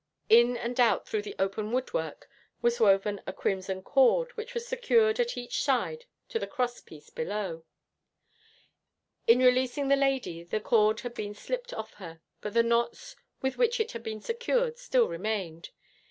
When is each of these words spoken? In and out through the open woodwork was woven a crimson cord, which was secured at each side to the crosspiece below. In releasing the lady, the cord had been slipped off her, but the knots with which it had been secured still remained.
In 0.29 0.57
and 0.57 0.79
out 0.79 1.07
through 1.07 1.21
the 1.21 1.35
open 1.37 1.71
woodwork 1.71 2.27
was 2.59 2.79
woven 2.79 3.21
a 3.27 3.33
crimson 3.33 3.83
cord, 3.83 4.31
which 4.31 4.55
was 4.55 4.67
secured 4.67 5.19
at 5.19 5.37
each 5.37 5.61
side 5.63 6.05
to 6.29 6.39
the 6.39 6.47
crosspiece 6.47 7.11
below. 7.11 7.65
In 9.27 9.37
releasing 9.37 9.89
the 9.89 9.95
lady, 9.95 10.43
the 10.43 10.59
cord 10.59 11.01
had 11.01 11.13
been 11.13 11.35
slipped 11.35 11.71
off 11.71 11.93
her, 12.01 12.19
but 12.41 12.55
the 12.55 12.63
knots 12.63 13.15
with 13.43 13.59
which 13.59 13.79
it 13.79 13.91
had 13.91 14.01
been 14.01 14.21
secured 14.21 14.79
still 14.79 15.07
remained. 15.07 15.69